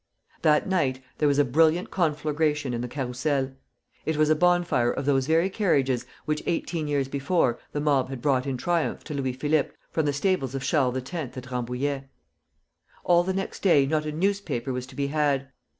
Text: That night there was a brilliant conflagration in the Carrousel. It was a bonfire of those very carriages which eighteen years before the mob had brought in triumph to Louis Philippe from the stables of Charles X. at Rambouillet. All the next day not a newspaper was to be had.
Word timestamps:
That 0.41 0.67
night 0.67 0.99
there 1.19 1.27
was 1.27 1.37
a 1.37 1.45
brilliant 1.45 1.91
conflagration 1.91 2.73
in 2.73 2.81
the 2.81 2.87
Carrousel. 2.87 3.51
It 4.03 4.17
was 4.17 4.31
a 4.31 4.35
bonfire 4.35 4.89
of 4.89 5.05
those 5.05 5.27
very 5.27 5.47
carriages 5.47 6.07
which 6.25 6.41
eighteen 6.47 6.87
years 6.87 7.07
before 7.07 7.59
the 7.71 7.81
mob 7.81 8.09
had 8.09 8.19
brought 8.19 8.47
in 8.47 8.57
triumph 8.57 9.03
to 9.03 9.13
Louis 9.13 9.33
Philippe 9.33 9.73
from 9.91 10.07
the 10.07 10.11
stables 10.13 10.55
of 10.55 10.63
Charles 10.63 10.97
X. 10.97 11.13
at 11.13 11.51
Rambouillet. 11.51 12.05
All 13.03 13.23
the 13.23 13.31
next 13.31 13.61
day 13.61 13.85
not 13.85 14.07
a 14.07 14.11
newspaper 14.11 14.73
was 14.73 14.87
to 14.87 14.95
be 14.95 15.05
had. 15.05 15.49